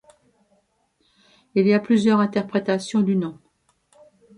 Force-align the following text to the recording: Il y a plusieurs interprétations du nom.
Il 1.53 1.67
y 1.67 1.75
a 1.75 1.79
plusieurs 1.79 2.19
interprétations 2.21 3.01
du 3.01 3.15
nom. 3.15 3.37